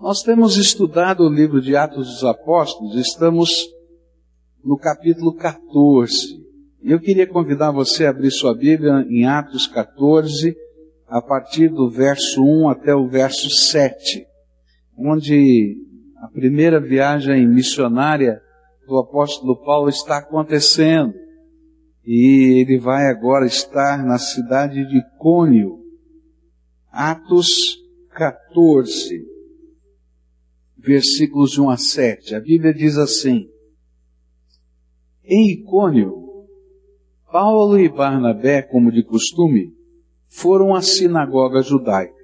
[0.00, 3.50] Nós temos estudado o livro de Atos dos Apóstolos, estamos
[4.64, 6.42] no capítulo 14.
[6.82, 10.56] E eu queria convidar você a abrir sua Bíblia em Atos 14,
[11.06, 14.26] a partir do verso 1 até o verso 7,
[14.96, 15.76] onde
[16.16, 18.40] a primeira viagem missionária
[18.88, 21.12] do apóstolo Paulo está acontecendo.
[22.06, 25.78] E ele vai agora estar na cidade de Cônio.
[26.90, 27.48] Atos
[28.16, 29.29] 14
[30.82, 32.34] versículos de 1 a 7.
[32.34, 33.48] A Bíblia diz assim:
[35.24, 36.14] Em Icônio,
[37.30, 39.72] Paulo e Barnabé, como de costume,
[40.28, 42.20] foram à sinagoga judaica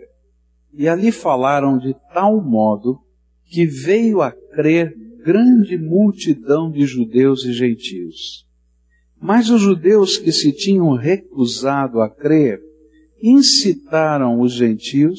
[0.77, 3.01] e ali falaram de tal modo
[3.47, 4.95] que veio a crer
[5.25, 8.47] grande multidão de judeus e gentios.
[9.19, 12.61] Mas os judeus que se tinham recusado a crer
[13.23, 15.19] incitaram os gentios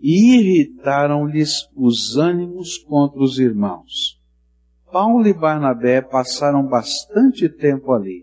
[0.00, 4.18] e irritaram-lhes os ânimos contra os irmãos.
[4.90, 8.22] Paulo e Barnabé passaram bastante tempo ali,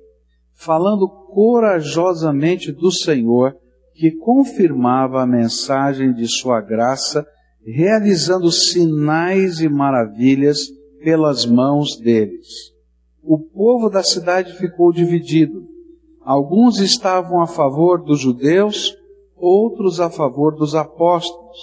[0.53, 3.55] falando corajosamente do Senhor,
[3.93, 7.25] que confirmava a mensagem de sua graça,
[7.65, 10.57] realizando sinais e maravilhas
[11.03, 12.47] pelas mãos deles.
[13.23, 15.67] O povo da cidade ficou dividido.
[16.21, 18.95] Alguns estavam a favor dos judeus,
[19.35, 21.57] outros a favor dos apóstolos,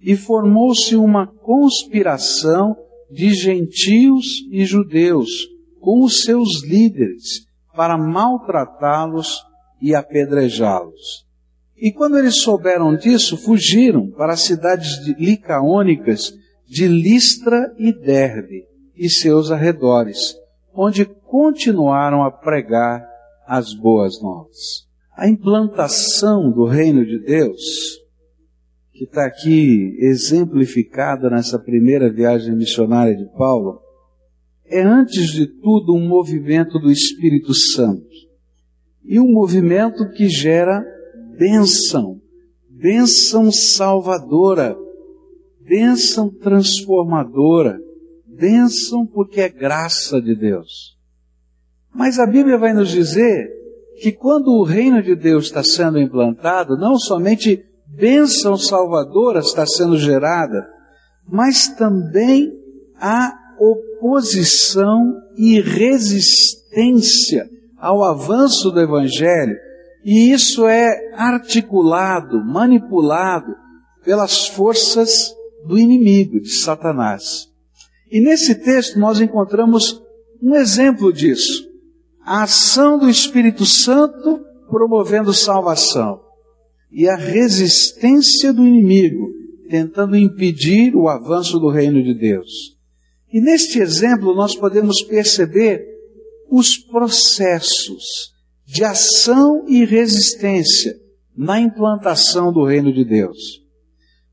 [0.00, 2.76] e formou-se uma conspiração
[3.10, 5.30] de gentios e judeus
[5.80, 9.42] com os seus líderes para maltratá-los
[9.80, 11.24] e apedrejá-los.
[11.76, 16.32] E quando eles souberam disso, fugiram para as cidades licaônicas
[16.66, 18.64] de Listra e Derbe
[18.96, 20.34] e seus arredores,
[20.72, 23.06] onde continuaram a pregar
[23.46, 24.88] as boas novas.
[25.16, 28.00] A implantação do reino de Deus,
[28.92, 33.80] que está aqui exemplificada nessa primeira viagem missionária de Paulo,
[34.66, 38.08] é antes de tudo um movimento do Espírito Santo.
[39.04, 40.84] E um movimento que gera
[41.38, 42.20] bênção,
[42.68, 44.76] bênção salvadora,
[45.60, 47.78] bênção transformadora,
[48.26, 50.98] bênção porque é graça de Deus.
[51.94, 53.63] Mas a Bíblia vai nos dizer
[54.00, 59.96] que quando o reino de Deus está sendo implantado, não somente bênção salvadora está sendo
[59.96, 60.66] gerada,
[61.26, 62.52] mas também
[63.00, 69.56] há oposição e resistência ao avanço do Evangelho,
[70.04, 73.54] e isso é articulado, manipulado
[74.04, 75.34] pelas forças
[75.66, 77.48] do inimigo, de Satanás.
[78.10, 80.02] E nesse texto nós encontramos
[80.42, 81.73] um exemplo disso
[82.24, 86.20] a ação do Espírito Santo promovendo salvação
[86.90, 89.28] e a resistência do inimigo
[89.68, 92.76] tentando impedir o avanço do reino de Deus.
[93.32, 95.84] E neste exemplo nós podemos perceber
[96.50, 98.32] os processos
[98.64, 100.94] de ação e resistência
[101.36, 103.38] na implantação do reino de Deus.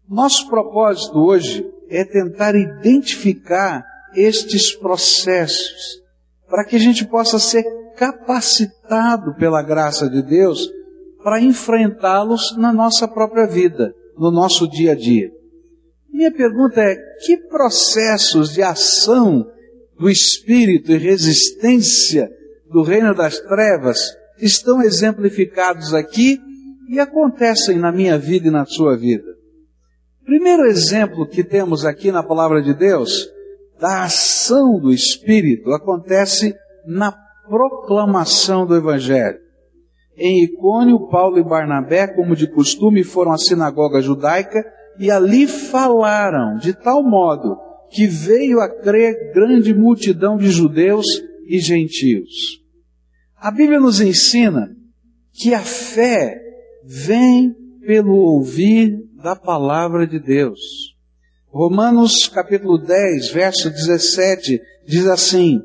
[0.08, 6.01] Nosso propósito hoje é tentar identificar estes processos
[6.52, 7.64] para que a gente possa ser
[7.96, 10.70] capacitado pela graça de Deus
[11.24, 15.32] para enfrentá-los na nossa própria vida, no nosso dia a dia.
[16.12, 16.96] Minha pergunta é:
[17.26, 19.48] que processos de ação
[19.98, 22.30] do espírito e resistência
[22.70, 23.98] do reino das trevas
[24.38, 26.38] estão exemplificados aqui
[26.90, 29.24] e acontecem na minha vida e na sua vida?
[30.26, 33.30] Primeiro exemplo que temos aqui na palavra de Deus
[33.81, 36.56] da ação do espírito acontece
[36.86, 37.12] na
[37.50, 39.40] proclamação do Evangelho.
[40.16, 44.64] Em Icônio, Paulo e Barnabé, como de costume, foram à sinagoga judaica
[45.00, 47.58] e ali falaram de tal modo
[47.90, 51.08] que veio a crer grande multidão de judeus
[51.47, 52.62] e gentios.
[53.36, 54.70] A Bíblia nos ensina
[55.34, 56.40] que a fé
[56.86, 57.56] vem
[57.86, 60.91] pelo ouvir da palavra de Deus.
[61.54, 65.59] Romanos capítulo 10, verso 17 diz assim: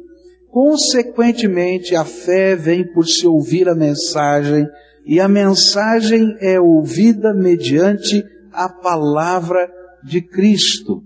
[0.50, 4.66] Consequentemente, a fé vem por se ouvir a mensagem,
[5.04, 9.70] e a mensagem é ouvida mediante a palavra
[10.02, 11.04] de Cristo.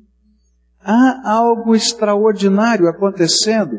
[0.82, 3.78] Há algo extraordinário acontecendo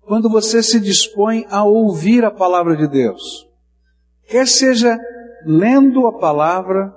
[0.00, 3.46] quando você se dispõe a ouvir a palavra de Deus.
[4.26, 4.98] Quer seja
[5.46, 6.92] lendo a palavra,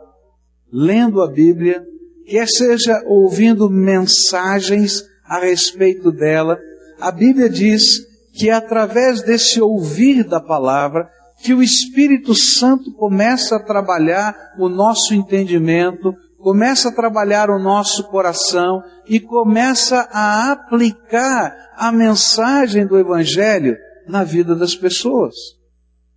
[0.73, 1.85] lendo a Bíblia,
[2.27, 6.57] quer seja ouvindo mensagens a respeito dela,
[6.99, 11.09] a Bíblia diz que é através desse ouvir da palavra
[11.41, 18.03] que o Espírito Santo começa a trabalhar o nosso entendimento, começa a trabalhar o nosso
[18.05, 23.75] coração e começa a aplicar a mensagem do Evangelho
[24.07, 25.35] na vida das pessoas.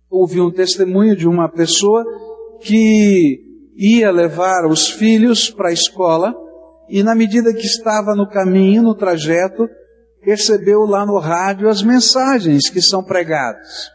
[0.09, 2.03] Ouvi um testemunho de uma pessoa
[2.61, 3.48] que
[3.79, 6.35] ia levar os filhos para a escola
[6.89, 9.69] e na medida que estava no caminho, no trajeto,
[10.21, 13.89] recebeu lá no rádio as mensagens que são pregadas.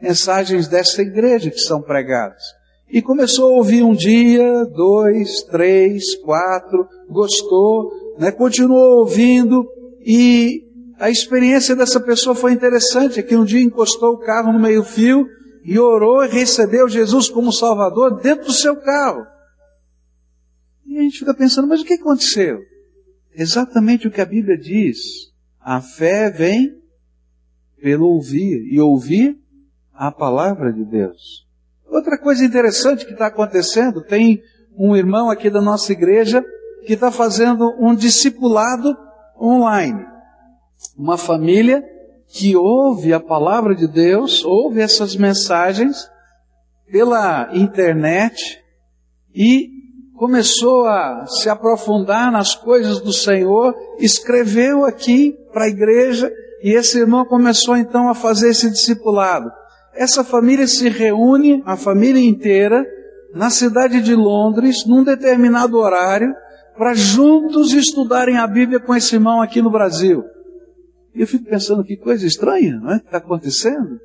[0.00, 2.40] Mensagens desta igreja que são pregadas.
[2.88, 7.90] E começou a ouvir um dia, dois, três, quatro, gostou,
[8.20, 8.30] né?
[8.30, 9.66] continuou ouvindo
[10.06, 10.62] e
[11.00, 14.84] a experiência dessa pessoa foi interessante, é que um dia encostou o carro no meio
[14.84, 15.26] fio
[15.66, 19.26] e orou e recebeu Jesus como Salvador dentro do seu carro.
[20.86, 22.60] E a gente fica pensando, mas o que aconteceu?
[23.34, 24.98] Exatamente o que a Bíblia diz.
[25.60, 26.80] A fé vem
[27.82, 29.36] pelo ouvir, e ouvir
[29.92, 31.44] a palavra de Deus.
[31.84, 34.40] Outra coisa interessante que está acontecendo, tem
[34.78, 36.44] um irmão aqui da nossa igreja
[36.86, 38.96] que está fazendo um discipulado
[39.36, 40.06] online.
[40.96, 41.82] Uma família
[42.28, 46.08] que ouve a palavra de Deus, ouve essas mensagens
[46.90, 48.62] pela internet
[49.34, 49.68] e
[50.16, 56.30] começou a se aprofundar nas coisas do Senhor, escreveu aqui para a igreja
[56.62, 59.50] e esse irmão começou então a fazer esse discipulado.
[59.94, 62.84] Essa família se reúne, a família inteira,
[63.34, 66.34] na cidade de Londres, num determinado horário,
[66.76, 70.24] para juntos estudarem a Bíblia com esse irmão aqui no Brasil.
[71.16, 73.00] E eu fico pensando que coisa estranha, não é?
[73.00, 73.98] Que está acontecendo?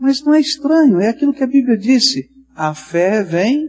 [0.00, 2.30] Mas não é estranho, é aquilo que a Bíblia disse.
[2.54, 3.68] A fé vem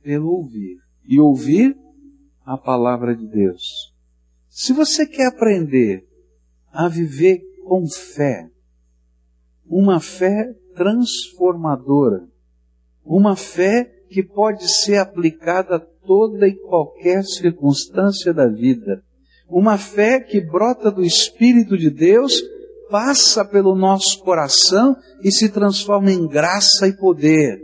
[0.00, 0.78] pelo ouvir.
[1.04, 1.76] E ouvir
[2.44, 3.92] a palavra de Deus.
[4.48, 6.06] Se você quer aprender
[6.72, 8.48] a viver com fé,
[9.66, 12.24] uma fé transformadora,
[13.04, 19.02] uma fé que pode ser aplicada a toda e qualquer circunstância da vida,
[19.48, 22.42] uma fé que brota do Espírito de Deus,
[22.90, 27.58] passa pelo nosso coração e se transforma em graça e poder.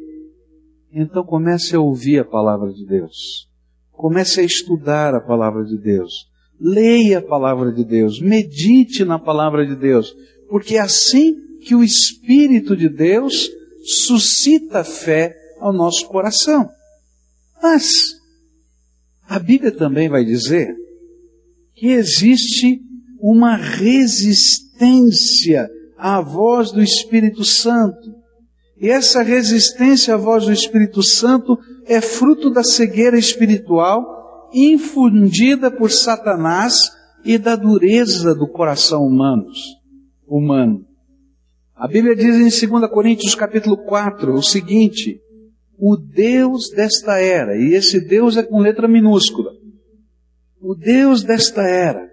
[0.93, 3.49] Então comece a ouvir a palavra de Deus.
[3.93, 6.13] Comece a estudar a palavra de Deus.
[6.59, 8.21] Leia a palavra de Deus.
[8.21, 10.15] Medite na palavra de Deus.
[10.49, 13.51] Porque é assim que o Espírito de Deus
[13.85, 16.69] suscita fé ao nosso coração.
[17.63, 17.85] Mas
[19.29, 20.84] a Bíblia também vai dizer
[21.75, 22.81] que existe
[23.21, 25.69] uma resistência
[25.99, 28.15] à voz do Espírito Santo.
[28.81, 35.91] E essa resistência à voz do Espírito Santo é fruto da cegueira espiritual infundida por
[35.91, 36.93] Satanás
[37.25, 39.47] e da dureza do coração humano.
[41.75, 45.21] A Bíblia diz em 2 Coríntios capítulo 4 o seguinte,
[45.79, 49.50] o Deus desta era, e esse Deus é com letra minúscula,
[50.64, 52.08] o Deus desta era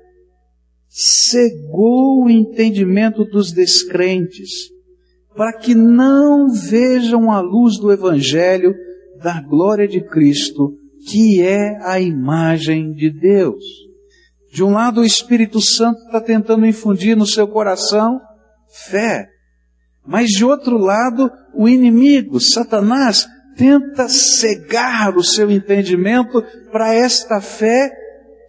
[0.90, 4.70] cegou o entendimento dos descrentes,
[5.34, 8.76] para que não vejam a luz do Evangelho
[9.24, 10.74] da glória de Cristo,
[11.08, 13.64] que é a imagem de Deus.
[14.52, 18.20] De um lado, o Espírito Santo está tentando infundir no seu coração
[18.90, 19.30] fé,
[20.06, 23.26] mas de outro lado, o inimigo, Satanás,
[23.56, 28.01] tenta cegar o seu entendimento para esta fé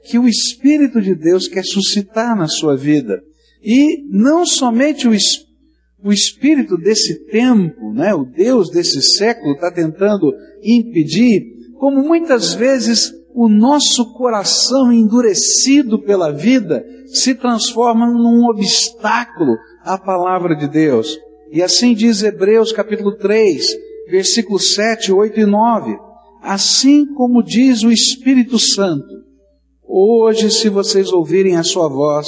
[0.04, 3.22] que o Espírito de Deus quer suscitar na sua vida.
[3.62, 5.12] E não somente o,
[6.04, 10.32] o Espírito desse tempo, né, o Deus desse século está tentando
[10.62, 11.42] impedir,
[11.78, 20.54] como muitas vezes o nosso coração endurecido pela vida se transforma num obstáculo à palavra
[20.54, 21.16] de Deus.
[21.50, 23.64] E assim diz Hebreus capítulo 3,
[24.10, 25.96] versículos 7, 8 e 9.
[26.42, 29.22] Assim como diz o Espírito Santo,
[29.86, 32.26] hoje se vocês ouvirem a sua voz,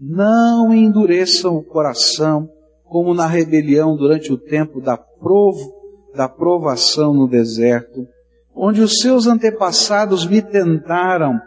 [0.00, 2.48] não endureçam o coração
[2.84, 5.72] como na rebelião durante o tempo da, provo,
[6.14, 8.06] da provação no deserto,
[8.54, 11.38] onde os seus antepassados me tentaram,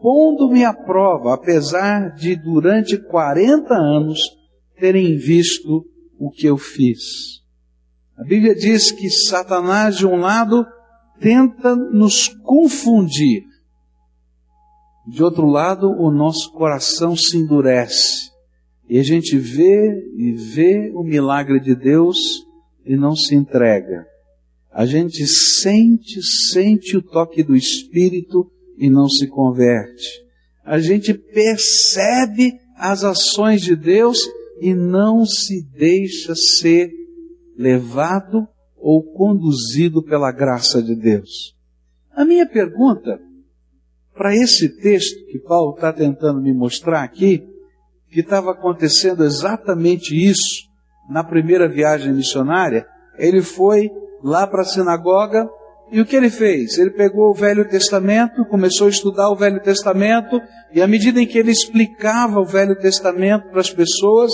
[0.00, 4.20] pondo-me à prova, apesar de durante 40 anos
[4.78, 5.84] terem visto
[6.18, 7.42] o que eu fiz.
[8.16, 10.64] A Bíblia diz que Satanás, de um lado,
[11.20, 13.42] tenta nos confundir.
[15.06, 18.30] De outro lado, o nosso coração se endurece.
[18.88, 22.18] E a gente vê e vê o milagre de Deus
[22.84, 24.06] e não se entrega.
[24.72, 30.24] A gente sente, sente o toque do Espírito e não se converte.
[30.64, 34.18] A gente percebe as ações de Deus
[34.60, 36.90] e não se deixa ser
[37.56, 38.46] levado
[38.76, 41.54] ou conduzido pela graça de Deus.
[42.10, 43.20] A minha pergunta
[44.14, 47.42] para esse texto que Paulo está tentando me mostrar aqui,
[48.10, 50.68] que estava acontecendo exatamente isso
[51.10, 52.86] na primeira viagem missionária,
[53.18, 53.90] ele foi
[54.22, 55.48] lá para a sinagoga
[55.90, 56.78] e o que ele fez?
[56.78, 60.40] Ele pegou o Velho Testamento, começou a estudar o Velho Testamento,
[60.72, 64.32] e à medida em que ele explicava o Velho Testamento para as pessoas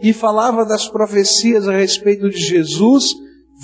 [0.00, 3.04] e falava das profecias a respeito de Jesus,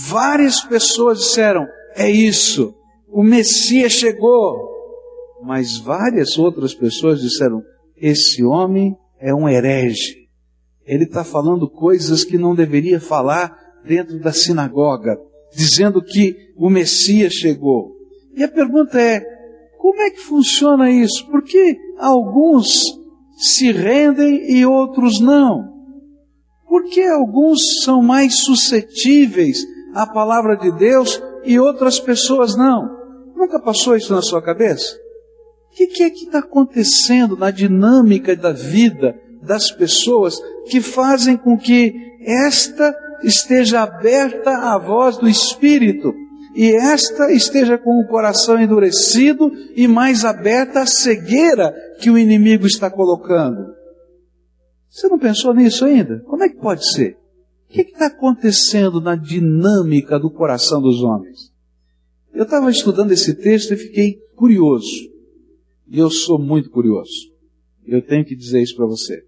[0.09, 1.67] várias pessoas disseram:
[1.97, 2.75] é isso,
[3.09, 4.71] o Messias chegou.
[5.43, 7.63] Mas várias outras pessoas disseram:
[7.97, 10.29] esse homem é um herege.
[10.85, 15.17] Ele está falando coisas que não deveria falar dentro da sinagoga,
[15.55, 17.97] dizendo que o Messias chegou.
[18.37, 19.21] E a pergunta é:
[19.79, 21.27] como é que funciona isso?
[21.27, 22.83] Por que alguns
[23.37, 25.73] se rendem e outros não?
[26.69, 29.59] Por que alguns são mais suscetíveis
[29.95, 32.89] à palavra de Deus e outras pessoas não?
[33.37, 35.03] Nunca passou isso na sua cabeça?
[35.73, 40.39] O que, que é que está acontecendo na dinâmica da vida das pessoas
[40.69, 46.13] que fazem com que esta esteja aberta à voz do Espírito
[46.55, 52.67] e esta esteja com o coração endurecido e mais aberta à cegueira que o inimigo
[52.67, 53.73] está colocando.
[54.91, 56.21] Você não pensou nisso ainda?
[56.27, 57.17] Como é que pode ser?
[57.71, 61.51] O que está acontecendo na dinâmica do coração dos homens?
[62.35, 65.12] Eu estava estudando esse texto e fiquei curioso.
[65.93, 67.31] E eu sou muito curioso.
[67.87, 69.25] Eu tenho que dizer isso para você.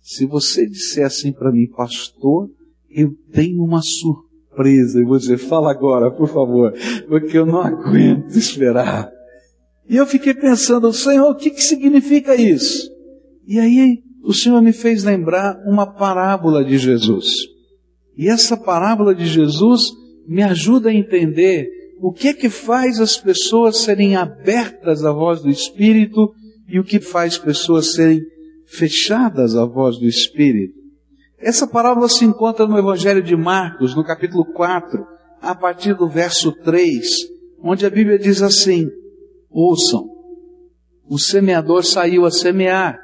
[0.00, 2.50] Se você disser assim para mim, pastor,
[2.90, 5.00] eu tenho uma surpresa.
[5.00, 6.74] E você fala agora, por favor,
[7.06, 9.08] porque eu não aguento esperar.
[9.88, 12.90] E eu fiquei pensando, Senhor, o que, que significa isso?
[13.46, 17.26] E aí o Senhor me fez lembrar uma parábola de Jesus.
[18.18, 19.82] E essa parábola de Jesus
[20.26, 21.68] me ajuda a entender
[22.02, 26.34] o que é que faz as pessoas serem abertas à voz do Espírito
[26.68, 28.20] e o que faz pessoas serem
[28.66, 30.74] fechadas à voz do Espírito.
[31.38, 35.06] Essa parábola se encontra no Evangelho de Marcos, no capítulo 4,
[35.40, 37.06] a partir do verso 3,
[37.62, 38.88] onde a Bíblia diz assim:
[39.48, 40.04] Ouçam,
[41.08, 42.98] o semeador saiu a semear,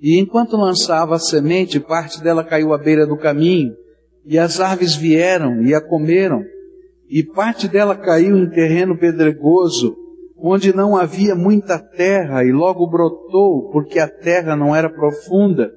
[0.00, 3.74] e enquanto lançava a semente, parte dela caiu à beira do caminho,
[4.24, 6.42] e as aves vieram e a comeram,
[7.08, 9.96] e parte dela caiu em terreno pedregoso,
[10.36, 15.70] onde não havia muita terra, e logo brotou, porque a terra não era profunda.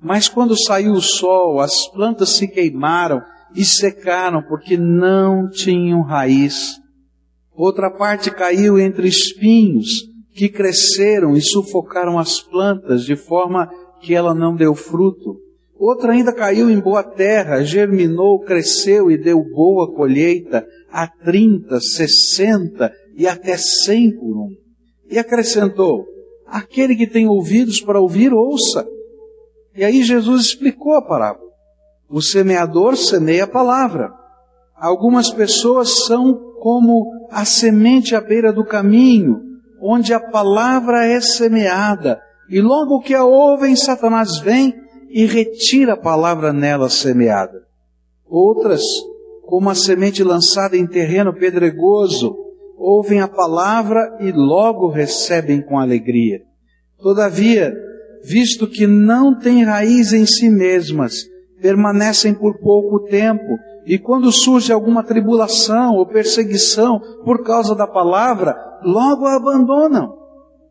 [0.00, 3.22] Mas quando saiu o sol, as plantas se queimaram
[3.54, 6.80] e secaram porque não tinham raiz.
[7.54, 13.70] Outra parte caiu entre espinhos que cresceram e sufocaram as plantas de forma
[14.00, 15.36] que ela não deu fruto.
[15.84, 22.92] Outra ainda caiu em boa terra, germinou, cresceu e deu boa colheita a trinta, sessenta
[23.16, 24.50] e até cem por um.
[25.10, 26.04] E acrescentou,
[26.46, 28.86] aquele que tem ouvidos para ouvir, ouça.
[29.74, 31.50] E aí Jesus explicou a parábola.
[32.08, 34.12] O semeador semeia a palavra.
[34.76, 39.40] Algumas pessoas são como a semente à beira do caminho,
[39.80, 44.81] onde a palavra é semeada, e logo que a ouvem, Satanás vem
[45.12, 47.62] e retira a palavra nela semeada.
[48.26, 48.82] Outras,
[49.42, 52.34] como a semente lançada em terreno pedregoso,
[52.78, 56.40] ouvem a palavra e logo recebem com alegria.
[56.98, 57.74] Todavia,
[58.24, 61.26] visto que não têm raiz em si mesmas,
[61.60, 68.56] permanecem por pouco tempo, e quando surge alguma tribulação ou perseguição por causa da palavra,
[68.82, 70.16] logo a abandonam.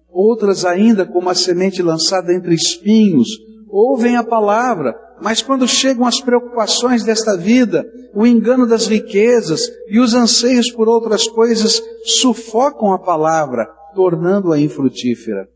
[0.10, 3.30] Outras ainda, como a semente lançada entre espinhos,
[3.72, 10.00] ouvem a palavra, mas quando chegam as preocupações desta vida, o engano das riquezas e
[10.00, 15.48] os anseios por outras coisas sufocam a palavra, tornando-a infrutífera.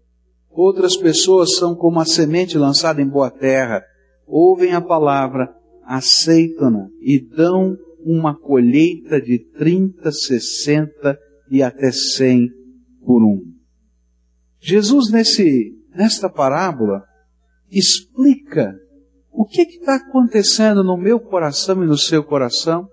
[0.49, 3.83] Outras pessoas são como a semente lançada em boa terra,
[4.25, 5.53] ouvem a palavra,
[5.85, 11.19] aceitam-na e dão uma colheita de 30, 60
[11.51, 12.49] e até 100
[13.05, 13.41] por um.
[14.59, 17.03] Jesus nesse, nesta parábola
[17.69, 18.75] explica
[19.31, 22.87] o que está acontecendo no meu coração e no seu coração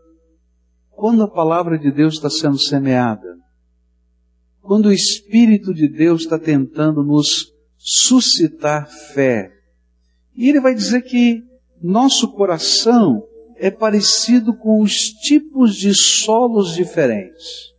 [0.91, 3.37] quando a palavra de Deus está sendo semeada.
[4.61, 9.50] Quando o Espírito de Deus está tentando nos suscitar fé.
[10.37, 11.43] E ele vai dizer que
[11.83, 13.25] nosso coração
[13.57, 17.73] é parecido com os tipos de solos diferentes.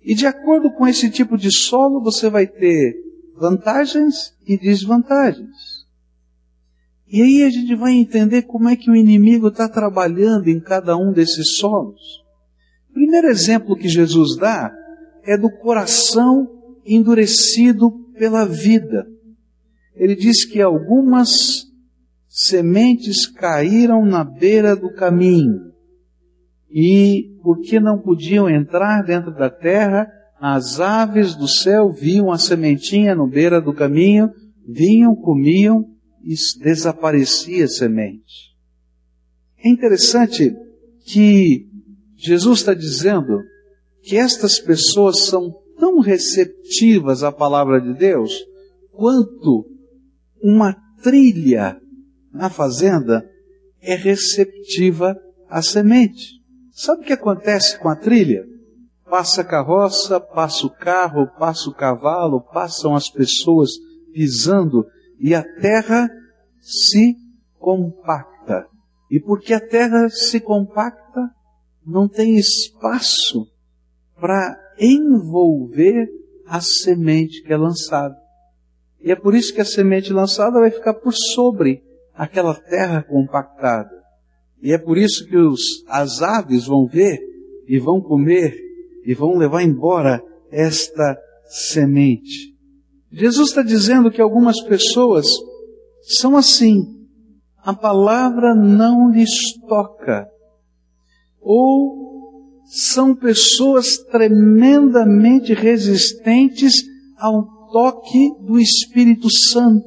[0.00, 2.94] E de acordo com esse tipo de solo, você vai ter
[3.36, 5.75] vantagens e desvantagens.
[7.16, 10.98] E aí a gente vai entender como é que o inimigo está trabalhando em cada
[10.98, 12.22] um desses solos.
[12.90, 14.70] O primeiro exemplo que Jesus dá
[15.24, 16.46] é do coração
[16.84, 19.06] endurecido pela vida.
[19.94, 21.64] Ele diz que algumas
[22.28, 25.72] sementes caíram na beira do caminho
[26.70, 30.06] e, porque não podiam entrar dentro da terra,
[30.38, 34.30] as aves do céu viam a sementinha no beira do caminho,
[34.68, 35.95] vinham, comiam
[36.58, 38.54] desaparecia semente.
[39.58, 40.54] É interessante
[41.04, 41.68] que
[42.16, 43.42] Jesus está dizendo
[44.02, 48.44] que estas pessoas são tão receptivas à palavra de Deus
[48.92, 49.66] quanto
[50.42, 51.80] uma trilha
[52.32, 53.28] na fazenda
[53.80, 55.16] é receptiva
[55.48, 56.40] à semente.
[56.72, 58.44] Sabe o que acontece com a trilha?
[59.08, 63.70] Passa a carroça, passa o carro, passa o cavalo, passam as pessoas
[64.12, 64.84] pisando
[65.18, 66.08] e a terra
[66.60, 67.16] se
[67.58, 68.66] compacta.
[69.10, 71.30] E porque a terra se compacta,
[71.86, 73.46] não tem espaço
[74.20, 76.08] para envolver
[76.46, 78.16] a semente que é lançada.
[79.00, 81.82] E é por isso que a semente lançada vai ficar por sobre
[82.14, 83.90] aquela terra compactada.
[84.62, 87.20] E é por isso que os, as aves vão ver
[87.68, 88.56] e vão comer
[89.04, 92.55] e vão levar embora esta semente.
[93.12, 95.26] Jesus está dizendo que algumas pessoas
[96.02, 96.96] são assim.
[97.62, 99.30] A palavra não lhes
[99.68, 100.28] toca.
[101.40, 102.06] Ou
[102.66, 106.74] são pessoas tremendamente resistentes
[107.16, 109.86] ao toque do Espírito Santo.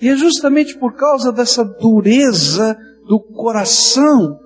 [0.00, 2.76] E é justamente por causa dessa dureza
[3.08, 4.38] do coração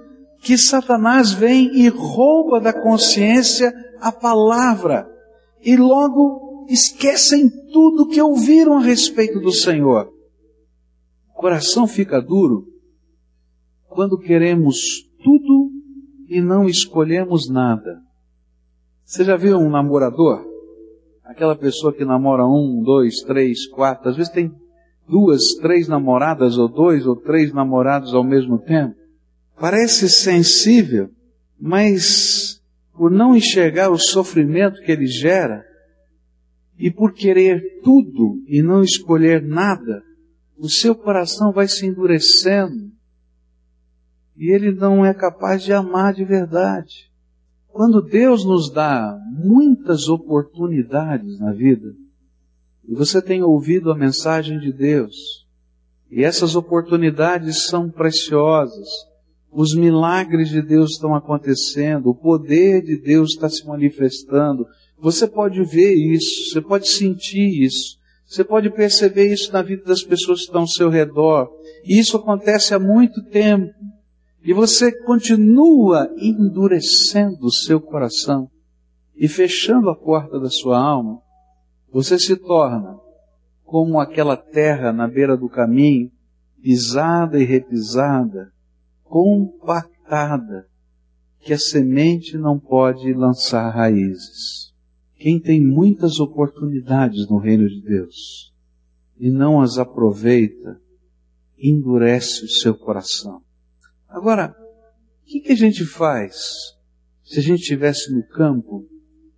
[0.42, 5.06] que Satanás vem e rouba da consciência a palavra
[5.62, 10.12] e logo esquecem tudo que ouviram a respeito do Senhor.
[11.30, 12.66] O coração fica duro
[13.88, 15.70] quando queremos tudo
[16.28, 18.00] e não escolhemos nada.
[19.04, 20.44] Você já viu um namorador?
[21.24, 24.50] Aquela pessoa que namora um, dois, três, quatro, às vezes tem
[25.08, 28.94] duas, três namoradas, ou dois ou três namorados ao mesmo tempo.
[29.58, 31.10] Parece sensível,
[31.60, 32.62] mas
[32.94, 35.64] por não enxergar o sofrimento que ele gera,
[36.82, 40.02] e por querer tudo e não escolher nada,
[40.58, 42.90] o seu coração vai se endurecendo,
[44.36, 47.08] e ele não é capaz de amar de verdade.
[47.68, 51.94] Quando Deus nos dá muitas oportunidades na vida,
[52.88, 55.46] e você tem ouvido a mensagem de Deus,
[56.10, 58.88] e essas oportunidades são preciosas,
[59.52, 64.66] os milagres de Deus estão acontecendo, o poder de Deus está se manifestando,
[65.02, 70.00] você pode ver isso, você pode sentir isso, você pode perceber isso na vida das
[70.00, 71.50] pessoas que estão ao seu redor,
[71.84, 73.74] e isso acontece há muito tempo.
[74.44, 78.48] E você continua endurecendo o seu coração
[79.16, 81.20] e fechando a porta da sua alma,
[81.92, 82.96] você se torna
[83.64, 86.12] como aquela terra na beira do caminho,
[86.62, 88.52] pisada e repisada,
[89.02, 90.68] compactada,
[91.40, 94.71] que a semente não pode lançar raízes.
[95.22, 98.52] Quem tem muitas oportunidades no reino de Deus
[99.16, 100.80] e não as aproveita,
[101.56, 103.40] endurece o seu coração.
[104.08, 106.34] Agora, o que, que a gente faz
[107.22, 108.84] se a gente estivesse no campo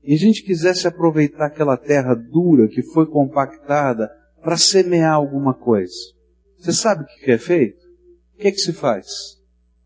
[0.03, 4.09] e a gente quisesse aproveitar aquela terra dura que foi compactada
[4.43, 5.93] para semear alguma coisa?
[6.57, 7.85] Você sabe o que, que é feito?
[8.37, 9.07] O que, que se faz?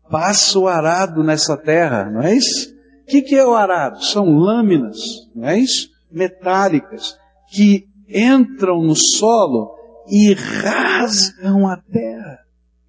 [0.09, 2.78] Passa o arado nessa terra, não é isso?
[3.09, 4.03] O que, que é o arado?
[4.03, 4.99] São lâminas,
[5.33, 5.89] não é isso?
[6.11, 7.17] Metálicas,
[7.51, 9.71] que entram no solo
[10.07, 12.37] e rasgam a terra.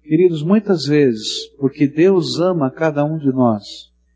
[0.03, 3.63] Queridos, muitas vezes, porque Deus ama cada um de nós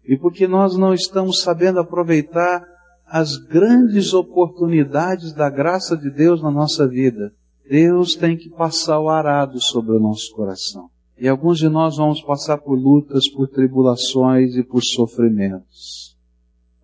[0.08, 2.64] e porque nós não estamos sabendo aproveitar
[3.08, 7.34] as grandes oportunidades da graça de Deus na nossa vida,
[7.68, 10.88] Deus tem que passar o arado sobre o nosso coração.
[11.18, 16.16] E alguns de nós vamos passar por lutas, por tribulações e por sofrimentos.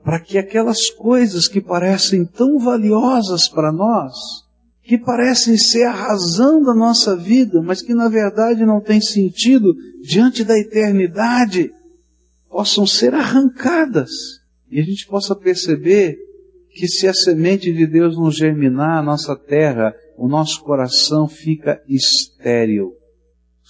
[0.03, 4.15] Para que aquelas coisas que parecem tão valiosas para nós,
[4.83, 9.75] que parecem ser a razão da nossa vida, mas que na verdade não têm sentido
[10.01, 11.71] diante da eternidade,
[12.49, 14.09] possam ser arrancadas
[14.69, 16.17] e a gente possa perceber
[16.69, 21.81] que se a semente de Deus não germinar a nossa terra, o nosso coração fica
[21.87, 23.00] estéril.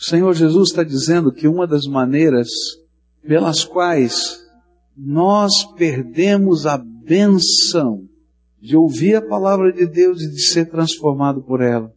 [0.02, 2.50] O Senhor Jesus está dizendo que uma das maneiras
[3.22, 4.42] pelas quais
[4.98, 8.02] nós perdemos a benção
[8.60, 11.94] de ouvir a palavra de Deus e de ser transformado por ela,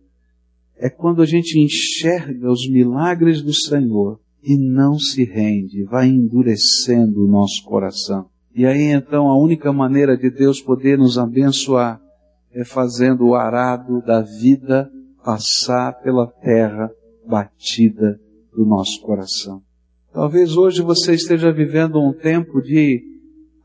[0.77, 7.25] é quando a gente enxerga os milagres do Senhor e não se rende, vai endurecendo
[7.25, 8.27] o nosso coração.
[8.55, 11.99] E aí então a única maneira de Deus poder nos abençoar
[12.53, 14.91] é fazendo o arado da vida
[15.25, 16.91] passar pela terra
[17.27, 18.21] batida
[18.55, 19.63] do nosso coração.
[20.13, 23.03] Talvez hoje você esteja vivendo um tempo de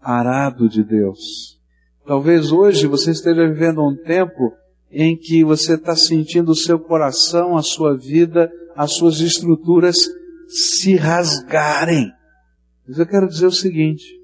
[0.02, 1.60] arado de Deus.
[2.06, 4.52] Talvez hoje você esteja vivendo um tempo
[4.92, 9.98] em que você está sentindo o seu coração, a sua vida, as suas estruturas
[10.48, 12.12] se rasgarem.
[12.88, 14.20] Mas eu quero dizer o seguinte: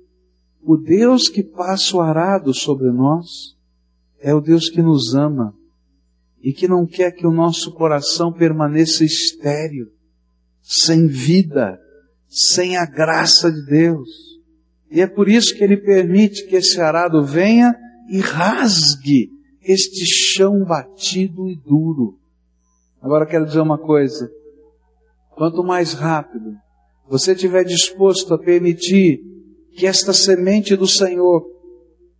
[0.63, 3.55] o Deus que passa o arado sobre nós
[4.19, 5.53] é o Deus que nos ama
[6.45, 9.87] e que não quer que o nosso coração permaneça estéril,
[10.61, 11.75] sem vida,
[12.29, 14.07] sem a graça de Deus.
[14.91, 17.75] E é por isso que Ele permite que esse arado venha
[18.07, 22.19] e rasgue este chão batido e duro.
[23.01, 24.29] Agora quero dizer uma coisa.
[25.31, 26.53] Quanto mais rápido
[27.09, 29.19] você estiver disposto a permitir
[29.71, 31.43] que esta semente do Senhor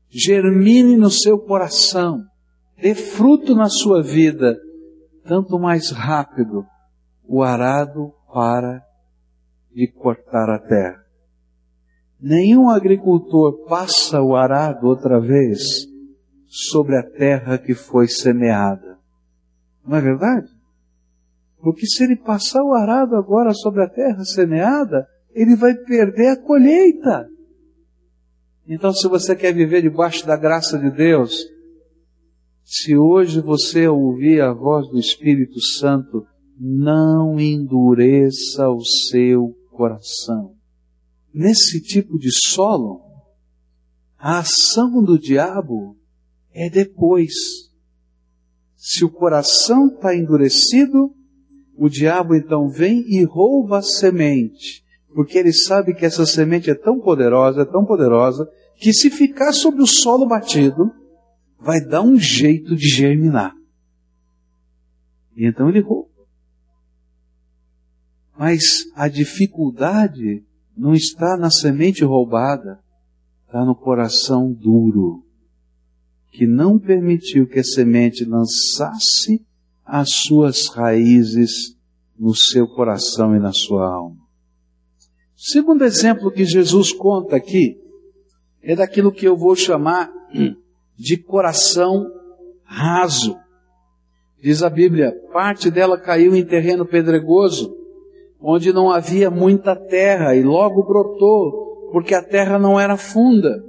[0.09, 2.23] germine no seu coração,
[2.77, 4.57] dê fruto na sua vida,
[5.23, 6.65] tanto mais rápido
[7.27, 8.83] o arado para
[9.73, 11.03] de cortar a terra.
[12.19, 15.85] Nenhum agricultor passa o arado outra vez
[16.47, 18.97] sobre a terra que foi semeada.
[19.85, 20.47] Não é verdade?
[21.61, 26.41] Porque se ele passar o arado agora sobre a terra semeada, ele vai perder a
[26.41, 27.27] colheita.
[28.67, 31.45] Então, se você quer viver debaixo da graça de Deus,
[32.65, 36.25] se hoje você ouvir a voz do Espírito Santo,
[36.59, 40.55] não endureça o seu coração.
[41.31, 43.01] Nesse tipo de solo,
[44.17, 45.95] a ação do diabo
[46.51, 47.33] é depois.
[48.75, 51.13] Se o coração está endurecido,
[51.77, 56.75] o diabo então vem e rouba a semente, porque ele sabe que essa semente é
[56.75, 60.91] tão poderosa, é tão poderosa, que se ficar sobre o solo batido,
[61.59, 63.53] vai dar um jeito de germinar.
[65.35, 66.09] E então ele rouba.
[68.37, 70.43] Mas a dificuldade
[70.75, 72.79] não está na semente roubada,
[73.45, 75.25] está no coração duro
[76.35, 79.41] que não permitiu que a semente lançasse
[79.85, 81.77] as suas raízes
[82.19, 84.19] no seu coração e na sua alma.
[85.33, 87.77] Segundo exemplo que Jesus conta aqui
[88.61, 90.11] é daquilo que eu vou chamar
[90.97, 92.05] de coração
[92.63, 93.37] raso.
[94.41, 97.75] Diz a Bíblia, parte dela caiu em terreno pedregoso,
[98.41, 103.63] onde não havia muita terra, e logo brotou, porque a terra não era funda.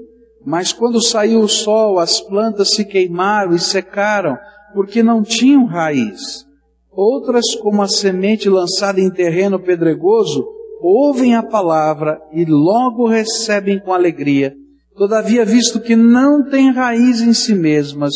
[0.45, 4.37] Mas quando saiu o sol, as plantas se queimaram e secaram,
[4.75, 6.47] porque não tinham raiz.
[6.93, 10.47] Outras, como a semente lançada em terreno pedregoso,
[10.81, 14.55] ouvem a palavra e logo recebem com alegria.
[14.97, 18.15] Todavia, visto que não têm raiz em si mesmas,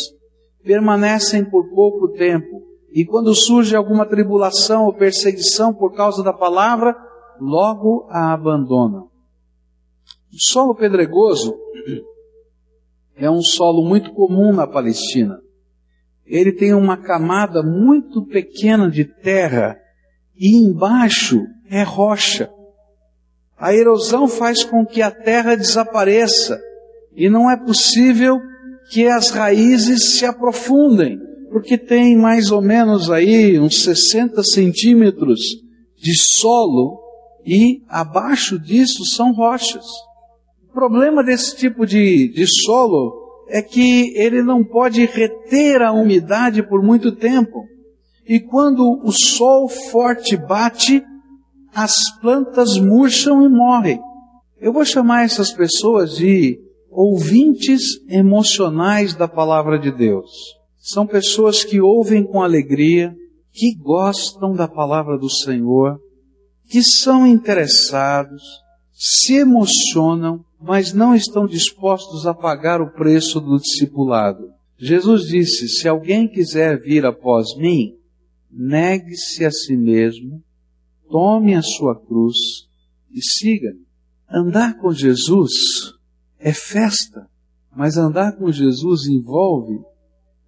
[0.63, 6.95] permanecem por pouco tempo, e quando surge alguma tribulação ou perseguição por causa da palavra,
[7.39, 9.09] logo a abandonam.
[10.33, 11.55] O solo pedregoso
[13.15, 15.39] é um solo muito comum na Palestina.
[16.25, 19.77] Ele tem uma camada muito pequena de terra
[20.35, 22.51] e embaixo é rocha.
[23.55, 26.59] A erosão faz com que a terra desapareça
[27.15, 28.39] e não é possível
[28.91, 31.19] que as raízes se aprofundem,
[31.51, 35.39] porque tem mais ou menos aí uns 60 centímetros
[35.97, 36.99] de solo
[37.45, 39.85] e abaixo disso são rochas.
[40.69, 43.13] O problema desse tipo de, de solo
[43.49, 47.65] é que ele não pode reter a umidade por muito tempo.
[48.25, 51.03] E quando o sol forte bate,
[51.73, 53.99] as plantas murcham e morrem.
[54.59, 56.57] Eu vou chamar essas pessoas de
[56.91, 60.29] ouvintes emocionais da palavra de Deus.
[60.77, 63.15] São pessoas que ouvem com alegria,
[63.53, 65.97] que gostam da palavra do Senhor,
[66.69, 68.43] que são interessados,
[68.91, 74.49] se emocionam, mas não estão dispostos a pagar o preço do discipulado.
[74.77, 77.95] Jesus disse: Se alguém quiser vir após mim,
[78.51, 80.43] negue-se a si mesmo,
[81.09, 82.37] tome a sua cruz
[83.11, 83.85] e siga-me.
[84.29, 85.51] Andar com Jesus
[86.41, 87.27] é festa,
[87.75, 89.79] mas andar com Jesus envolve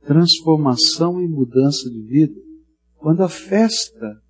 [0.06, 2.40] transformação e mudança de vida.
[2.98, 4.22] Quando a festa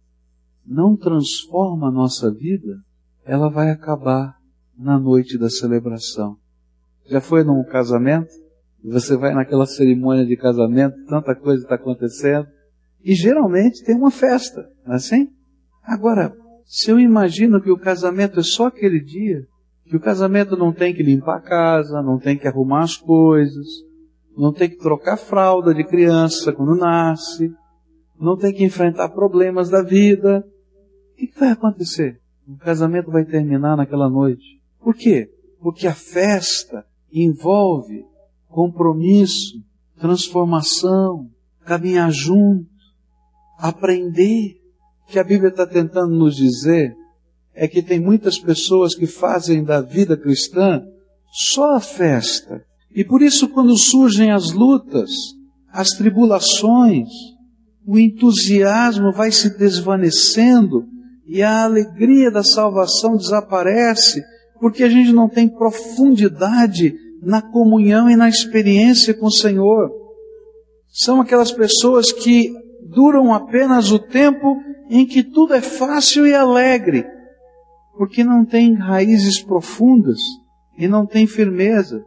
[0.66, 2.76] não transforma a nossa vida,
[3.26, 4.36] ela vai acabar
[4.78, 6.38] na noite da celebração.
[7.06, 8.32] Já foi num casamento?
[8.84, 12.48] Você vai naquela cerimônia de casamento, tanta coisa está acontecendo,
[13.04, 15.30] e geralmente tem uma festa, não é assim?
[15.82, 19.46] Agora, se eu imagino que o casamento é só aquele dia,
[19.86, 23.68] Que o casamento não tem que limpar a casa, não tem que arrumar as coisas,
[24.36, 27.54] não tem que trocar fralda de criança quando nasce,
[28.20, 30.46] não tem que enfrentar problemas da vida.
[31.14, 32.20] O que vai acontecer?
[32.48, 34.62] O casamento vai terminar naquela noite.
[34.80, 35.30] Por quê?
[35.62, 38.06] Porque a festa envolve
[38.50, 39.62] compromisso,
[40.00, 41.30] transformação,
[41.66, 42.70] caminhar junto,
[43.58, 44.60] aprender.
[45.04, 46.96] O que a Bíblia está tentando nos dizer
[47.56, 50.82] é que tem muitas pessoas que fazem da vida cristã
[51.32, 52.62] só a festa.
[52.96, 55.10] E por isso, quando surgem as lutas,
[55.72, 57.10] as tribulações,
[57.86, 60.86] o entusiasmo vai se desvanecendo
[61.28, 64.22] e a alegria da salvação desaparece,
[64.60, 69.90] porque a gente não tem profundidade na comunhão e na experiência com o Senhor.
[70.92, 72.54] São aquelas pessoas que
[72.94, 74.58] duram apenas o tempo
[74.90, 77.06] em que tudo é fácil e alegre,
[77.98, 80.20] porque não tem raízes profundas
[80.78, 82.04] e não tem firmeza.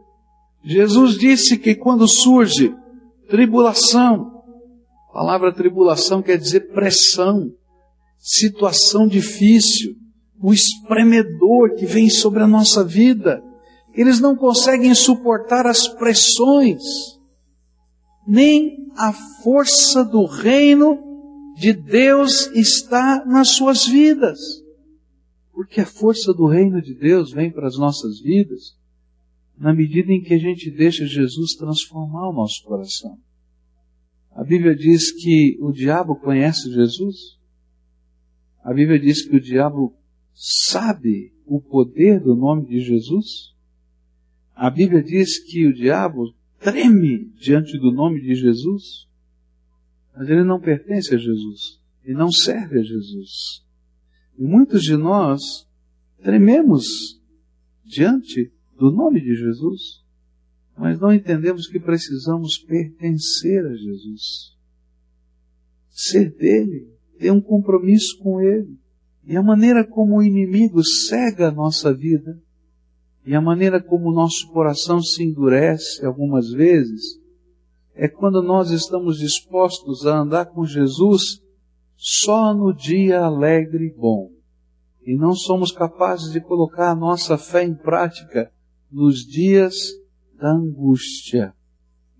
[0.63, 2.75] Jesus disse que quando surge
[3.29, 4.43] tribulação,
[5.09, 7.51] a palavra tribulação quer dizer pressão,
[8.17, 9.95] situação difícil,
[10.41, 13.41] o espremedor que vem sobre a nossa vida.
[13.93, 16.83] Eles não conseguem suportar as pressões,
[18.27, 20.99] nem a força do reino
[21.55, 24.37] de Deus está nas suas vidas.
[25.57, 28.77] Porque a força do reino de Deus vem para as nossas vidas
[29.57, 33.17] na medida em que a gente deixa Jesus transformar o nosso coração.
[34.33, 37.39] A Bíblia diz que o diabo conhece Jesus.
[38.63, 39.97] A Bíblia diz que o diabo
[40.31, 43.55] sabe o poder do nome de Jesus.
[44.53, 49.07] A Bíblia diz que o diabo treme diante do nome de Jesus.
[50.15, 51.81] Mas ele não pertence a Jesus.
[52.03, 53.65] Ele não serve a Jesus.
[54.37, 55.67] Muitos de nós
[56.21, 57.19] trememos
[57.83, 60.03] diante do nome de Jesus,
[60.77, 64.55] mas não entendemos que precisamos pertencer a Jesus,
[65.89, 68.77] ser dele, ter um compromisso com ele.
[69.23, 72.39] E a maneira como o inimigo cega a nossa vida,
[73.25, 77.19] e a maneira como o nosso coração se endurece algumas vezes,
[77.93, 81.41] é quando nós estamos dispostos a andar com Jesus
[81.97, 84.29] só no dia alegre e bom.
[85.01, 88.51] E não somos capazes de colocar a nossa fé em prática
[88.91, 89.75] nos dias
[90.37, 91.53] da angústia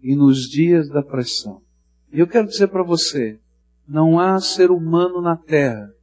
[0.01, 1.61] e nos dias da pressão.
[2.11, 3.39] E eu quero dizer para você,
[3.87, 5.93] não há ser humano na terra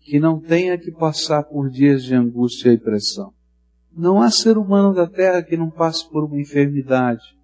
[0.00, 3.32] que não tenha que passar por dias de angústia e pressão.
[3.92, 7.36] Não há ser humano da terra que não passe por uma enfermidade.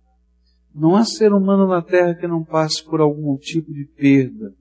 [0.74, 4.54] Não há ser humano na terra que não passe por algum tipo de perda.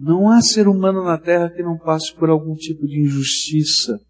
[0.00, 4.00] Não há ser humano na terra que não passe por algum tipo de injustiça.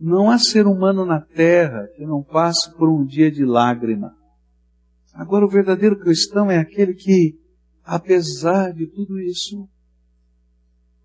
[0.00, 4.16] Não há ser humano na terra que não passe por um dia de lágrima.
[5.12, 7.38] Agora, o verdadeiro cristão é aquele que,
[7.84, 9.68] apesar de tudo isso,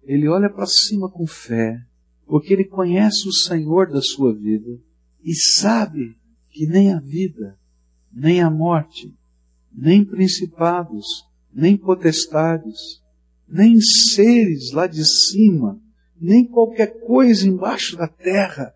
[0.04, 1.78] ele olha para cima com fé,
[2.26, 4.80] porque ele conhece o Senhor da sua vida
[5.22, 6.16] e sabe
[6.50, 7.58] que nem a vida,
[8.10, 9.14] nem a morte,
[9.70, 11.06] nem principados,
[11.52, 13.03] nem potestades,
[13.54, 15.80] nem seres lá de cima,
[16.20, 18.74] nem qualquer coisa embaixo da terra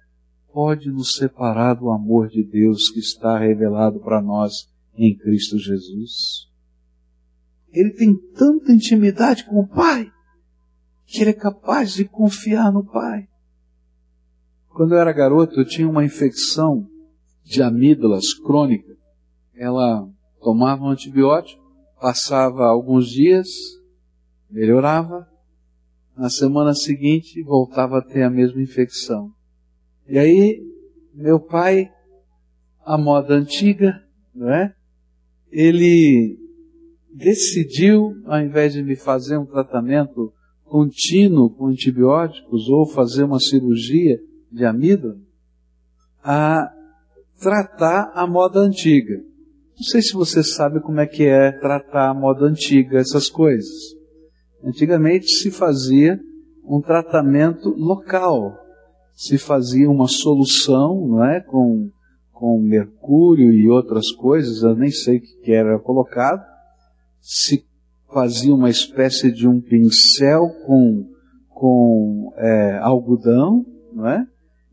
[0.54, 6.48] pode nos separar do amor de Deus que está revelado para nós em Cristo Jesus.
[7.74, 10.12] Ele tem tanta intimidade com o Pai
[11.08, 13.28] que ele é capaz de confiar no Pai.
[14.70, 16.88] Quando eu era garoto, eu tinha uma infecção
[17.44, 18.96] de amígdalas crônica.
[19.56, 20.08] Ela
[20.40, 21.64] tomava um antibiótico,
[22.00, 23.48] passava alguns dias,
[24.50, 25.28] melhorava,
[26.18, 29.32] na semana seguinte voltava a ter a mesma infecção.
[30.08, 30.64] E aí,
[31.14, 31.92] meu pai,
[32.84, 34.02] a moda antiga,
[34.34, 34.74] não é?
[35.52, 36.38] Ele
[37.14, 40.34] decidiu, ao invés de me fazer um tratamento
[40.64, 44.20] contínuo com antibióticos ou fazer uma cirurgia
[44.52, 45.18] de amígdala,
[46.24, 46.72] a
[47.40, 49.16] tratar a moda antiga.
[49.16, 53.97] Não sei se você sabe como é que é tratar a moda antiga, essas coisas.
[54.64, 56.20] Antigamente se fazia
[56.64, 58.54] um tratamento local,
[59.14, 61.90] se fazia uma solução, não é, com,
[62.32, 66.44] com mercúrio e outras coisas, eu nem sei o que era colocado,
[67.22, 67.66] se
[68.12, 71.08] fazia uma espécie de um pincel com,
[71.50, 74.26] com é, algodão, não é?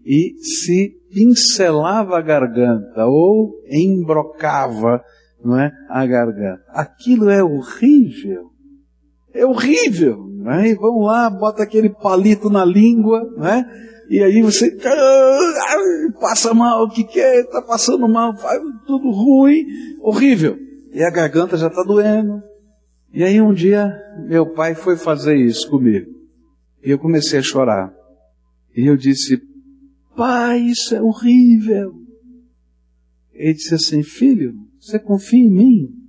[0.05, 5.03] E se pincelava a garganta ou embrocava,
[5.43, 6.63] não é, a garganta.
[6.69, 8.54] Aquilo é horrível.
[9.35, 10.69] É horrível, não é?
[10.69, 13.65] E vamos lá, bota aquele palito na língua, não é?
[14.09, 17.43] E aí você ah, passa mal, o que que é?
[17.45, 19.65] Tá passando mal, faz tudo ruim,
[20.01, 20.57] horrível.
[20.93, 22.43] E a garganta já está doendo.
[23.13, 23.93] E aí um dia
[24.29, 26.07] meu pai foi fazer isso comigo.
[26.85, 27.93] E eu comecei a chorar.
[28.77, 29.41] E eu disse,
[30.17, 31.93] pai, isso é horrível.
[33.33, 36.04] Ele disse assim, filho, você confia em mim?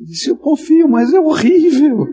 [0.00, 2.06] Disse, eu confio, mas é horrível.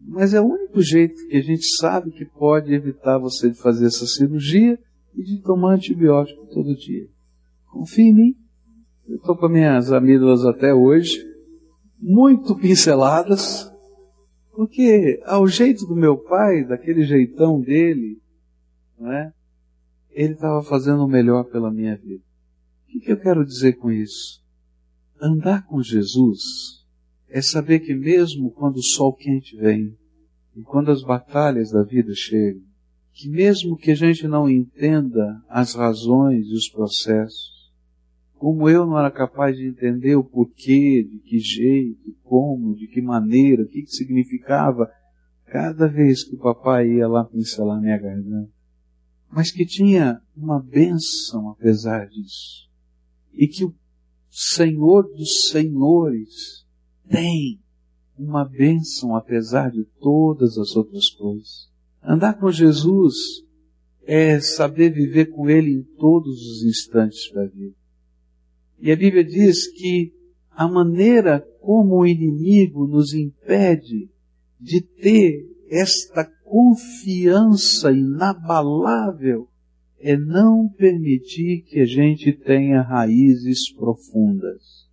[0.00, 3.86] Mas é o único jeito que a gente sabe que pode evitar você de fazer
[3.86, 4.78] essa cirurgia
[5.14, 7.06] e de tomar antibiótico todo dia.
[7.70, 8.36] Confia em mim.
[9.08, 11.18] Eu estou com minhas amígdalas até hoje,
[11.98, 13.70] muito pinceladas,
[14.52, 18.20] porque ao jeito do meu pai, daquele jeitão dele,
[18.98, 19.32] não é?
[20.10, 22.22] Ele estava fazendo o melhor pela minha vida.
[22.84, 24.41] O que, que eu quero dizer com isso?
[25.24, 26.84] Andar com Jesus
[27.28, 29.96] é saber que mesmo quando o sol quente vem,
[30.56, 32.60] e quando as batalhas da vida chegam,
[33.12, 37.72] que mesmo que a gente não entenda as razões e os processos,
[38.34, 43.00] como eu não era capaz de entender o porquê, de que jeito, como, de que
[43.00, 44.90] maneira, o que, que significava,
[45.46, 48.50] cada vez que o papai ia lá pincelar minha garganta,
[49.30, 52.68] mas que tinha uma bênção apesar disso,
[53.32, 53.72] e que o
[54.34, 56.66] Senhor dos Senhores
[57.06, 57.60] tem
[58.18, 61.70] uma bênção apesar de todas as outras coisas.
[62.02, 63.14] Andar com Jesus
[64.04, 67.76] é saber viver com Ele em todos os instantes da vida.
[68.80, 70.14] E a Bíblia diz que
[70.50, 74.08] a maneira como o inimigo nos impede
[74.58, 79.46] de ter esta confiança inabalável
[80.02, 84.90] é não permitir que a gente tenha raízes profundas,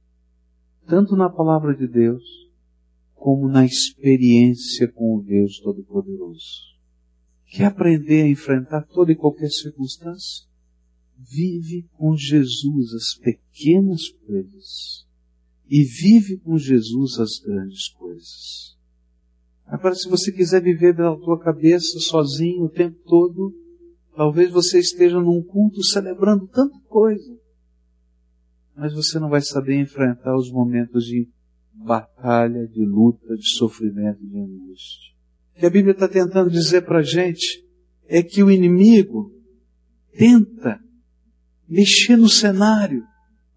[0.86, 2.24] tanto na palavra de Deus,
[3.16, 6.70] como na experiência com o Deus Todo-Poderoso.
[7.48, 10.48] Quer aprender a enfrentar toda e qualquer circunstância?
[11.18, 15.08] Vive com Jesus as pequenas coisas
[15.68, 18.78] e vive com Jesus as grandes coisas.
[19.66, 23.54] Agora, se você quiser viver pela tua cabeça sozinho o tempo todo,
[24.20, 27.40] talvez você esteja num culto celebrando tanta coisa,
[28.76, 31.30] mas você não vai saber enfrentar os momentos de
[31.74, 35.14] batalha, de luta, de sofrimento, de angústia.
[35.56, 37.66] O que a Bíblia está tentando dizer para a gente
[38.10, 39.32] é que o inimigo
[40.12, 40.82] tenta
[41.66, 43.06] mexer no cenário,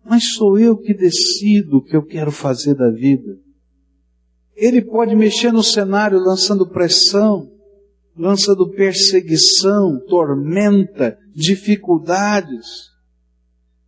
[0.05, 3.37] mas sou eu que decido o que eu quero fazer da vida.
[4.55, 7.51] Ele pode mexer no cenário lançando pressão,
[8.16, 12.90] lançando perseguição, tormenta, dificuldades,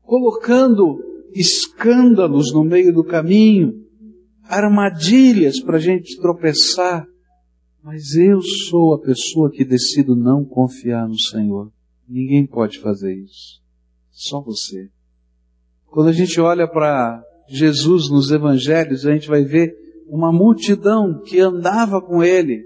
[0.03, 0.99] colocando
[1.35, 3.85] escândalos no meio do caminho,
[4.45, 7.07] armadilhas para a gente tropeçar.
[7.83, 11.71] Mas eu sou a pessoa que decido não confiar no Senhor.
[12.09, 13.61] Ninguém pode fazer isso.
[14.11, 14.89] Só você.
[15.87, 19.75] Quando a gente olha para Jesus nos evangelhos, a gente vai ver
[20.07, 22.63] uma multidão que andava com ele,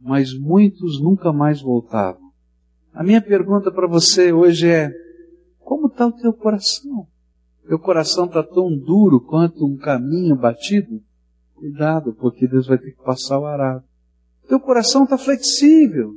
[0.00, 2.30] mas muitos nunca mais voltavam.
[2.92, 4.90] A minha pergunta para você hoje é:
[5.58, 7.06] como está o teu coração?
[7.66, 11.02] Teu coração está tão duro quanto um caminho batido?
[11.54, 13.84] Cuidado, porque Deus vai ter que passar o arado.
[14.48, 16.14] Teu coração está flexível,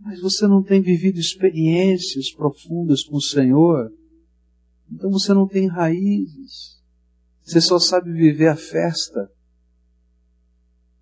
[0.00, 3.92] mas você não tem vivido experiências profundas com o Senhor.
[4.90, 6.82] Então você não tem raízes.
[7.42, 9.30] Você só sabe viver a festa.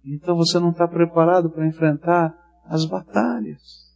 [0.05, 2.35] Então você não está preparado para enfrentar
[2.65, 3.91] as batalhas.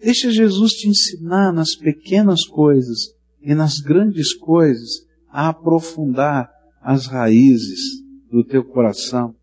[0.00, 8.02] Deixa Jesus te ensinar nas pequenas coisas e nas grandes coisas a aprofundar as raízes
[8.30, 9.34] do teu coração.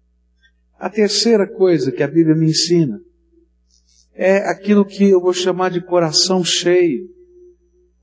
[0.77, 3.01] A terceira coisa que a Bíblia me ensina
[4.13, 7.07] é aquilo que eu vou chamar de coração cheio.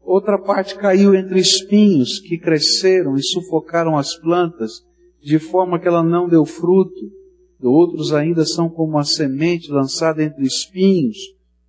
[0.00, 4.85] Outra parte caiu entre espinhos que cresceram e sufocaram as plantas,
[5.26, 7.10] de forma que ela não deu fruto.
[7.60, 11.16] Outros ainda são como a semente lançada entre espinhos.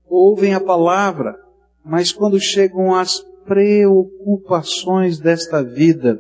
[0.08, 1.36] Ouvem a palavra,
[1.84, 6.20] mas quando chegam às preocupações desta vida,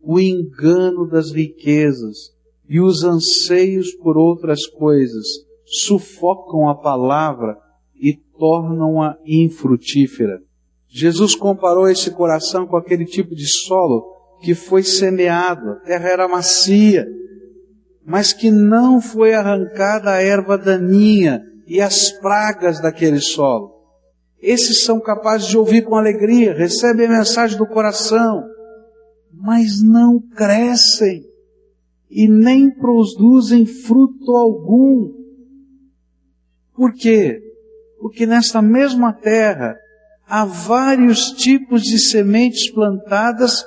[0.00, 2.32] o engano das riquezas
[2.68, 5.26] e os anseios por outras coisas
[5.64, 7.58] sufocam a palavra
[8.00, 10.40] e tornam-a infrutífera.
[10.86, 16.28] Jesus comparou esse coração com aquele tipo de solo que foi semeado, a terra era
[16.28, 17.06] macia,
[18.04, 23.74] mas que não foi arrancada a erva daninha e as pragas daquele solo.
[24.40, 28.44] Esses são capazes de ouvir com alegria, recebem a mensagem do coração,
[29.32, 31.24] mas não crescem
[32.08, 35.12] e nem produzem fruto algum.
[36.74, 37.40] Por quê?
[37.98, 39.76] Porque nesta mesma terra
[40.28, 43.64] há vários tipos de sementes plantadas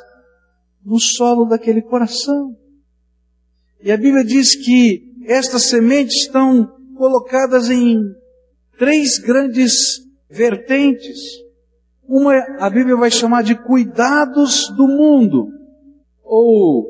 [0.90, 2.58] no solo daquele coração.
[3.80, 6.66] E a Bíblia diz que estas sementes estão
[6.96, 8.02] colocadas em
[8.78, 11.20] três grandes vertentes.
[12.04, 15.48] Uma a Bíblia vai chamar de cuidados do mundo,
[16.24, 16.88] ou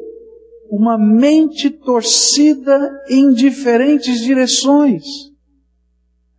[0.72, 5.04] uma mente torcida em diferentes direções.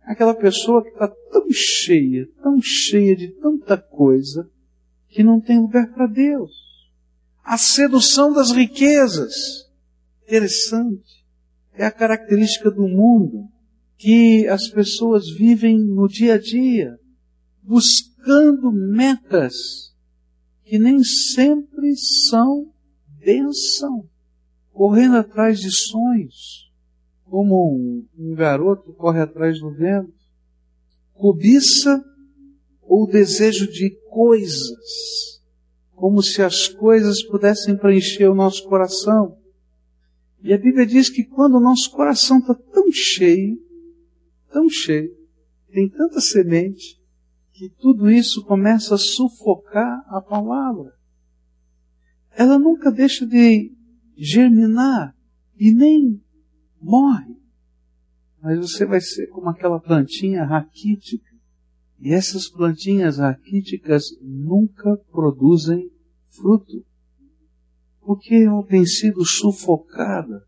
[0.03, 4.49] Aquela pessoa que está tão cheia, tão cheia de tanta coisa,
[5.09, 6.70] que não tem lugar para Deus.
[7.43, 9.33] A sedução das riquezas.
[10.23, 11.25] Interessante.
[11.73, 13.47] É a característica do mundo
[13.97, 16.99] que as pessoas vivem no dia a dia,
[17.61, 19.91] buscando metas
[20.63, 21.95] que nem sempre
[22.29, 22.71] são
[23.19, 24.09] bênção,
[24.71, 26.71] correndo atrás de sonhos,
[27.25, 30.13] como um, garoto corre atrás do vento,
[31.13, 32.03] cobiça
[32.81, 35.30] ou desejo de coisas,
[36.01, 39.37] como se as coisas pudessem preencher o nosso coração.
[40.41, 43.61] E a Bíblia diz que quando o nosso coração está tão cheio,
[44.51, 45.15] tão cheio,
[45.71, 46.99] tem tanta semente,
[47.53, 50.91] que tudo isso começa a sufocar a palavra.
[52.31, 53.71] Ela nunca deixa de
[54.17, 55.15] germinar
[55.59, 56.19] e nem
[56.81, 57.35] morre.
[58.41, 61.30] Mas você vai ser como aquela plantinha raquítica.
[62.01, 65.91] E essas plantinhas raquíticas nunca produzem
[66.29, 66.83] fruto.
[67.99, 70.43] Porque ela tem sido sufocada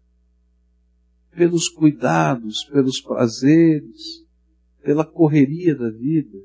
[1.30, 4.26] pelos cuidados, pelos prazeres,
[4.82, 6.40] pela correria da vida.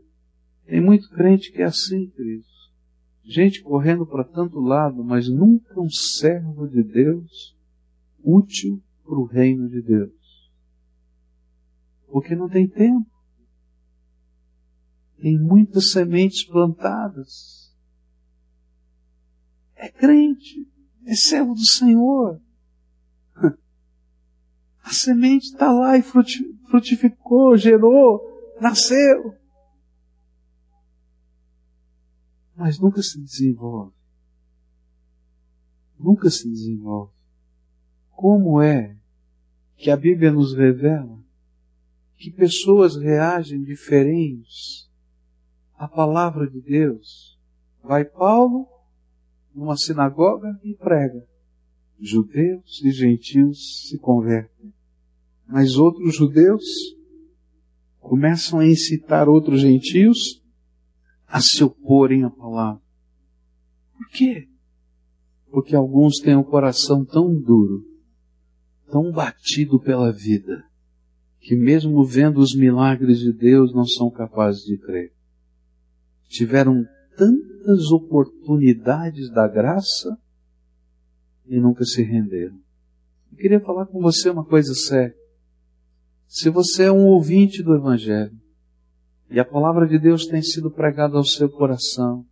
[0.67, 2.71] Tem muito crente que é assim, queridos.
[3.25, 7.57] Gente correndo para tanto lado, mas nunca um servo de Deus
[8.23, 10.53] útil para o reino de Deus.
[12.09, 13.18] Porque não tem tempo.
[15.21, 17.75] Tem muitas sementes plantadas.
[19.75, 20.69] É crente,
[21.05, 22.41] é servo do Senhor,
[24.83, 28.21] a semente está lá e frutificou, gerou,
[28.61, 29.37] nasceu.
[32.57, 33.95] Mas nunca se desenvolve.
[35.99, 37.13] Nunca se desenvolve.
[38.11, 38.97] Como é
[39.77, 41.19] que a Bíblia nos revela
[42.17, 44.88] que pessoas reagem diferentes
[45.79, 47.39] à palavra de Deus?
[47.83, 48.67] Vai Paulo
[49.55, 51.27] numa sinagoga e prega.
[51.99, 54.73] Judeus e gentios se convertem.
[55.47, 56.65] Mas outros judeus
[58.01, 60.43] começam a incitar outros gentios
[61.27, 62.83] a se oporem à palavra.
[63.97, 64.49] Por quê?
[65.51, 67.85] Porque alguns têm o um coração tão duro,
[68.91, 70.65] tão batido pela vida,
[71.41, 75.18] que mesmo vendo os milagres de Deus não são capazes de crer.
[76.29, 76.85] Tiveram
[77.17, 80.17] tantas oportunidades da graça
[81.47, 82.59] e nunca se renderam.
[83.33, 85.17] Eu queria falar com você uma coisa séria.
[86.27, 88.39] Se você é um ouvinte do Evangelho
[89.31, 92.25] e a palavra de Deus tem sido pregada ao seu coração,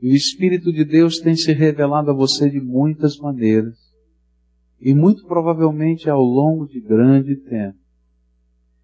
[0.00, 3.76] e o Espírito de Deus tem se revelado a você de muitas maneiras,
[4.80, 7.78] e muito provavelmente ao longo de grande tempo.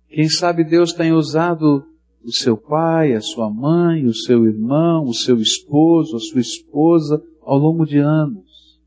[0.08, 1.84] Quem sabe Deus tem usado
[2.24, 7.22] o seu pai, a sua mãe, o seu irmão, o seu esposo, a sua esposa
[7.42, 8.80] ao longo de anos.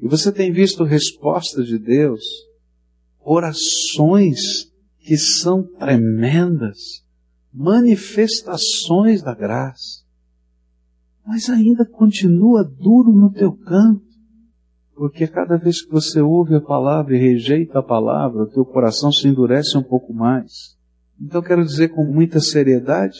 [0.00, 2.22] E você tem visto respostas de Deus
[3.22, 7.04] orações que são tremendas,
[7.52, 10.04] manifestações da graça,
[11.26, 14.08] mas ainda continua duro no teu canto,
[14.94, 19.10] porque cada vez que você ouve a palavra e rejeita a palavra, o teu coração
[19.12, 20.79] se endurece um pouco mais.
[21.20, 23.18] Então quero dizer com muita seriedade,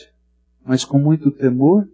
[0.65, 1.87] mas com muito temor,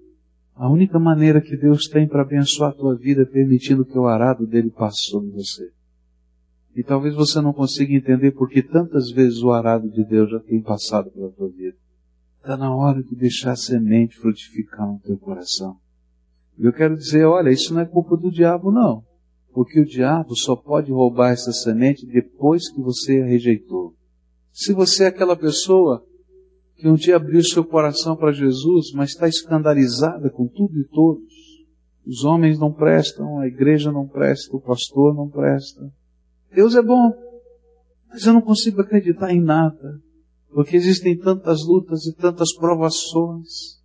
[0.54, 4.06] a única maneira que Deus tem para abençoar a tua vida é permitindo que o
[4.06, 5.70] arado dele passe sobre você.
[6.74, 10.60] E talvez você não consiga entender porque tantas vezes o arado de Deus já tem
[10.62, 11.76] passado pela tua vida.
[12.38, 15.76] Está na hora de deixar a semente frutificar no teu coração.
[16.58, 19.02] E eu quero dizer, olha, isso não é culpa do diabo, não.
[19.52, 23.85] Porque o diabo só pode roubar essa semente depois que você a rejeitou.
[24.56, 26.02] Se você é aquela pessoa
[26.76, 31.30] que um dia abriu seu coração para Jesus, mas está escandalizada com tudo e todos,
[32.06, 35.92] os homens não prestam, a igreja não presta, o pastor não presta,
[36.50, 37.12] Deus é bom,
[38.08, 40.00] mas eu não consigo acreditar em nada,
[40.48, 43.78] porque existem tantas lutas e tantas provações.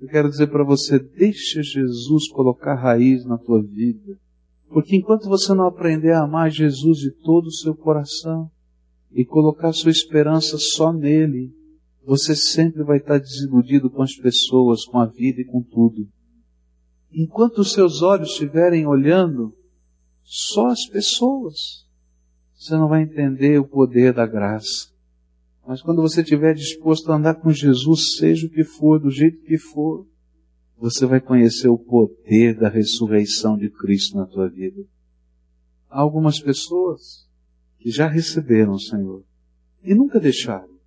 [0.00, 4.16] Eu quero dizer para você, deixa Jesus colocar raiz na tua vida.
[4.68, 8.48] Porque enquanto você não aprender a amar Jesus de todo o seu coração,
[9.14, 11.54] e colocar sua esperança só nele,
[12.04, 16.08] você sempre vai estar desiludido com as pessoas, com a vida e com tudo.
[17.12, 19.54] Enquanto os seus olhos estiverem olhando
[20.22, 21.86] só as pessoas,
[22.54, 24.90] você não vai entender o poder da graça.
[25.66, 29.44] Mas quando você estiver disposto a andar com Jesus, seja o que for, do jeito
[29.44, 30.06] que for,
[30.76, 34.82] você vai conhecer o poder da ressurreição de Cristo na tua vida.
[35.88, 37.28] Há algumas pessoas
[37.82, 39.24] que já receberam o Senhor
[39.82, 40.78] e nunca deixaram,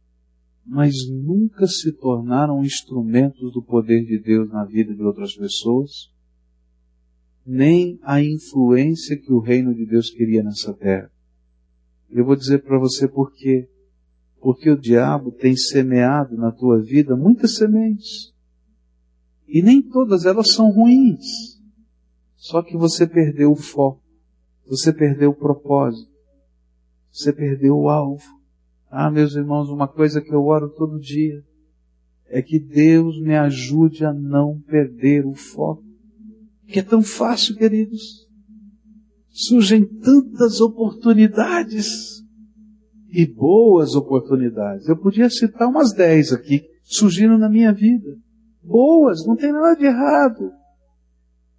[0.66, 6.10] mas nunca se tornaram instrumentos do poder de Deus na vida de outras pessoas,
[7.46, 11.12] nem a influência que o reino de Deus queria nessa terra.
[12.10, 13.70] Eu vou dizer para você por quê.
[14.39, 18.34] Porque o diabo tem semeado na tua vida muitas sementes.
[19.48, 21.60] E nem todas elas são ruins.
[22.36, 24.02] Só que você perdeu o foco.
[24.68, 26.14] Você perdeu o propósito.
[27.16, 28.24] Você perdeu o alvo.
[28.89, 31.41] Ah, meus irmãos, uma coisa que eu oro todo dia
[32.28, 35.84] é que Deus me ajude a não perder o foco.
[36.68, 38.28] Que é tão fácil, queridos.
[39.30, 42.22] Surgem tantas oportunidades
[43.09, 44.88] e boas oportunidades.
[44.88, 48.18] Eu podia citar umas dez aqui, surgiram na minha vida
[48.66, 50.51] boas, não tem nada de errado.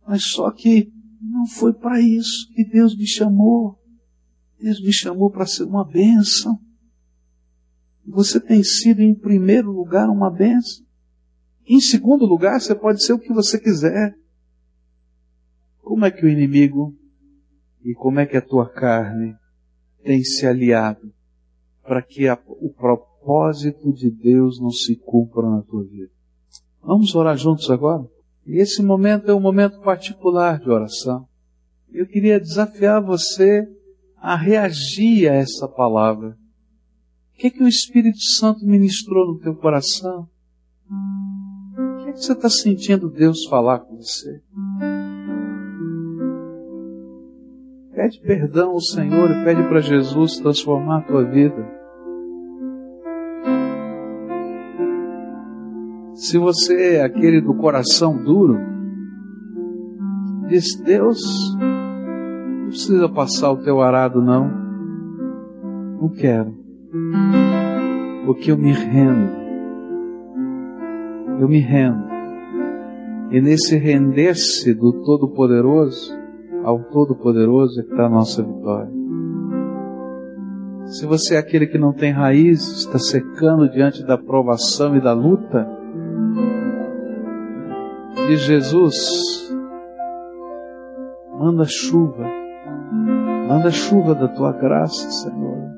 [0.06, 3.78] Mas só que não foi para isso que Deus me chamou.
[4.60, 6.58] Deus me chamou para ser uma bênção.
[8.06, 10.84] Você tem sido, em primeiro lugar, uma bênção.
[11.66, 14.14] Em segundo lugar, você pode ser o que você quiser.
[15.82, 16.96] Como é que o inimigo
[17.84, 19.36] e como é que a tua carne
[20.02, 21.12] tem se aliado
[21.82, 26.10] para que a, o propósito de Deus não se cumpra na tua vida?
[26.82, 28.08] Vamos orar juntos agora?
[28.46, 31.28] E esse momento é um momento particular de oração.
[31.92, 33.66] Eu queria desafiar você
[34.16, 36.36] a reagir a essa palavra.
[37.34, 40.28] O que, é que o Espírito Santo ministrou no teu coração?
[40.88, 44.40] O que, é que você está sentindo Deus falar com você?
[47.94, 51.76] Pede perdão ao Senhor e pede para Jesus transformar a tua vida.
[56.14, 58.58] Se você é aquele do coração duro,
[60.48, 61.20] diz: Deus,
[62.76, 64.50] precisa passar o teu arado, não.
[65.98, 66.54] Não quero.
[68.26, 69.30] Porque eu me rendo.
[71.40, 72.04] Eu me rendo.
[73.30, 76.12] E nesse render-se do Todo-Poderoso,
[76.64, 78.92] ao Todo-Poderoso é que está a nossa vitória.
[80.84, 85.14] Se você é aquele que não tem raiz, está secando diante da provação e da
[85.14, 85.66] luta,
[88.28, 89.50] de Jesus,
[91.38, 92.35] manda chuva,
[93.46, 95.76] manda chuva da tua graça, Senhor.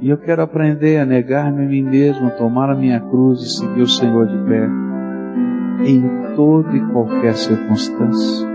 [0.00, 3.82] E eu quero aprender a negar-me a mim mesmo, tomar a minha cruz e seguir
[3.82, 4.68] o Senhor de pé,
[5.84, 8.46] em toda e qualquer circunstância.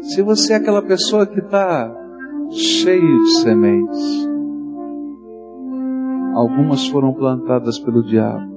[0.00, 1.94] Se você é aquela pessoa que está
[2.50, 4.28] cheio de sementes,
[6.34, 8.54] algumas foram plantadas pelo diabo,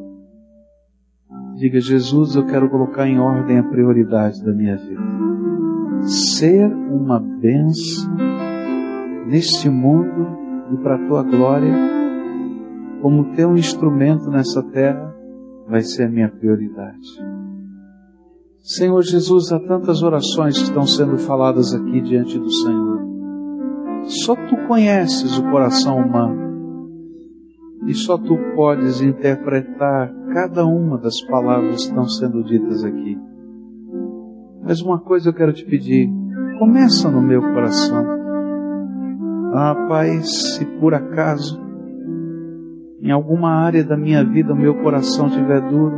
[1.58, 5.27] Diga, Jesus, eu quero colocar em ordem a prioridade da minha vida.
[6.04, 8.16] Ser uma bênção
[9.28, 10.28] neste mundo
[10.74, 11.74] e para a tua glória,
[13.02, 15.16] como teu instrumento nessa terra,
[15.68, 17.08] vai ser a minha prioridade.
[18.60, 23.00] Senhor Jesus, há tantas orações que estão sendo faladas aqui diante do Senhor.
[24.04, 26.48] Só tu conheces o coração humano.
[27.86, 33.18] E só tu podes interpretar cada uma das palavras que estão sendo ditas aqui.
[34.68, 36.10] Mas uma coisa eu quero te pedir,
[36.60, 38.06] começa no meu coração.
[39.54, 41.58] Ah, Pai, se por acaso
[43.02, 45.96] em alguma área da minha vida o meu coração estiver duro,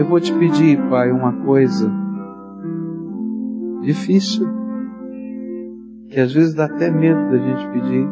[0.00, 1.88] eu vou te pedir, Pai, uma coisa
[3.82, 4.48] difícil,
[6.08, 8.08] que às vezes dá até medo da gente pedir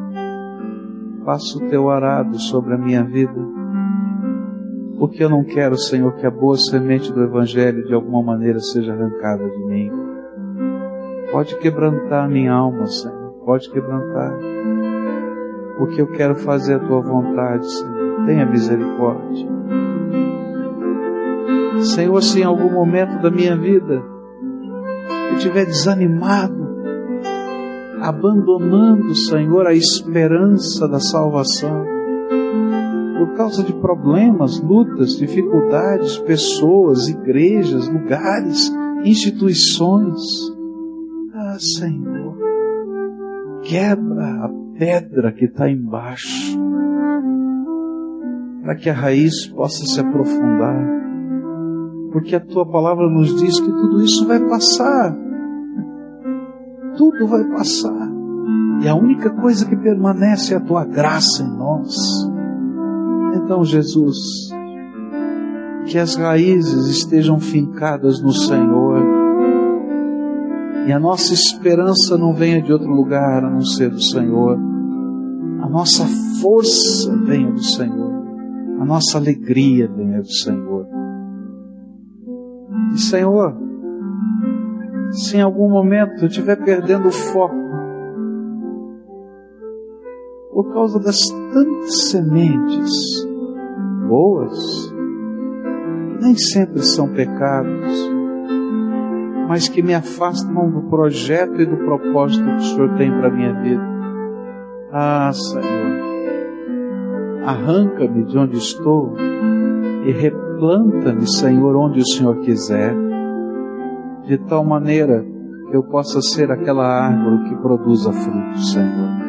[1.25, 3.58] faça o teu arado sobre a minha vida.
[4.99, 8.93] Porque eu não quero, Senhor, que a boa semente do Evangelho de alguma maneira seja
[8.93, 9.93] arrancada de mim.
[11.31, 13.33] Pode quebrantar a minha alma, Senhor.
[13.45, 14.37] Pode quebrantar.
[15.77, 18.27] Porque eu quero fazer a tua vontade, Senhor.
[18.27, 19.49] Tenha misericórdia.
[21.81, 24.03] Senhor, se em algum momento da minha vida
[25.31, 26.67] eu estiver desanimado,
[28.01, 31.98] abandonando, Senhor, a esperança da salvação.
[33.19, 38.73] Por causa de problemas, lutas, dificuldades, pessoas, igrejas, lugares,
[39.05, 40.21] instituições.
[41.35, 42.37] Ah, Senhor,
[43.63, 46.57] quebra a pedra que está embaixo,
[48.63, 50.87] para que a raiz possa se aprofundar,
[52.13, 55.17] porque a tua palavra nos diz que tudo isso vai passar,
[56.97, 58.09] tudo vai passar,
[58.81, 62.38] e a única coisa que permanece é a tua graça em nós.
[63.35, 64.17] Então, Jesus,
[65.87, 69.19] que as raízes estejam fincadas no Senhor
[70.87, 74.59] e a nossa esperança não venha de outro lugar a não ser do Senhor.
[75.61, 76.05] A nossa
[76.41, 78.13] força venha do Senhor.
[78.81, 80.87] A nossa alegria venha do Senhor.
[82.95, 83.55] E Senhor,
[85.11, 87.68] se em algum momento eu estiver perdendo o foco,
[90.53, 91.19] por causa das
[91.53, 93.27] tantas sementes
[94.09, 94.93] boas,
[96.09, 98.11] que nem sempre são pecados,
[99.49, 103.31] mas que me afastam do projeto e do propósito que o Senhor tem para a
[103.31, 103.83] minha vida.
[104.93, 106.09] Ah, Senhor,
[107.45, 109.15] arranca-me de onde estou
[110.05, 112.95] e replanta-me, Senhor, onde o Senhor quiser,
[114.25, 115.25] de tal maneira
[115.71, 119.28] que eu possa ser aquela árvore que produza fruto, Senhor.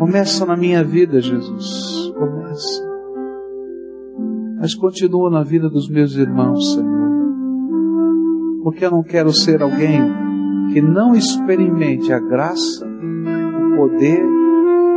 [0.00, 2.90] Começa na minha vida, Jesus, começa.
[4.58, 7.00] Mas continua na vida dos meus irmãos, Senhor
[8.62, 10.00] porque eu não quero ser alguém
[10.72, 14.22] que não experimente a graça, o poder,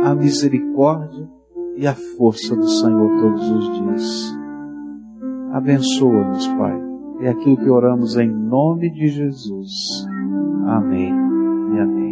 [0.04, 1.28] a misericórdia
[1.76, 4.38] e a força do Senhor todos os dias.
[5.52, 6.80] Abençoa-nos, Pai.
[7.20, 10.06] É aquilo que oramos em nome de Jesus.
[10.66, 11.12] Amém
[11.74, 12.03] e amém.